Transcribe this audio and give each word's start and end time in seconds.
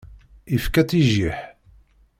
Ifka-tt 0.55 0.97
i 0.99 1.01
jjiḥ. 1.09 1.39